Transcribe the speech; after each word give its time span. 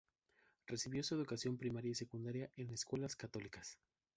Recibió 0.65 1.03
su 1.03 1.13
educación 1.13 1.57
primaria 1.57 1.91
y 1.91 1.93
secundaria 1.93 2.49
en 2.55 2.71
escuelas 2.71 3.15
católicas. 3.15 3.77